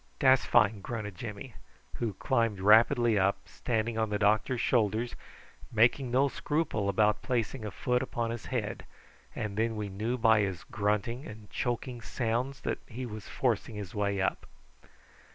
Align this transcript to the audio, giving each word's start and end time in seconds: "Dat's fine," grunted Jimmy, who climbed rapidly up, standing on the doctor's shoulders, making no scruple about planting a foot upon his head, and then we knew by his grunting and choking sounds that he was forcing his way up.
"Dat's 0.17 0.45
fine," 0.47 0.81
grunted 0.81 1.13
Jimmy, 1.15 1.53
who 1.97 2.13
climbed 2.15 2.59
rapidly 2.59 3.19
up, 3.19 3.37
standing 3.45 3.99
on 3.99 4.09
the 4.09 4.17
doctor's 4.17 4.59
shoulders, 4.59 5.13
making 5.71 6.09
no 6.09 6.27
scruple 6.27 6.89
about 6.89 7.21
planting 7.21 7.63
a 7.65 7.69
foot 7.69 8.01
upon 8.01 8.31
his 8.31 8.47
head, 8.47 8.83
and 9.35 9.55
then 9.57 9.75
we 9.75 9.89
knew 9.89 10.17
by 10.17 10.39
his 10.39 10.63
grunting 10.63 11.27
and 11.27 11.51
choking 11.51 12.01
sounds 12.01 12.61
that 12.61 12.79
he 12.87 13.05
was 13.05 13.27
forcing 13.27 13.75
his 13.75 13.93
way 13.93 14.19
up. 14.19 14.47